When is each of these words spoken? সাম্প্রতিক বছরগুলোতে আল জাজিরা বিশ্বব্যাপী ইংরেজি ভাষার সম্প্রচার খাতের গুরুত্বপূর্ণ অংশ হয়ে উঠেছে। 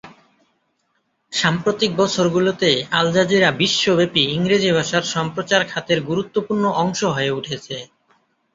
সাম্প্রতিক 1.31 1.91
বছরগুলোতে 1.95 2.69
আল 2.91 3.07
জাজিরা 3.15 3.49
বিশ্বব্যাপী 3.61 4.23
ইংরেজি 4.35 4.69
ভাষার 4.71 5.03
সম্প্রচার 5.15 5.61
খাতের 5.67 5.99
গুরুত্বপূর্ণ 6.01 6.63
অংশ 6.83 6.99
হয়ে 7.15 7.35
উঠেছে। 7.39 7.75